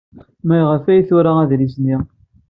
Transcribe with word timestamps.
Maɣef 0.47 0.85
ay 0.85 0.99
d-tura 1.01 1.31
adlis-nni? 1.41 1.97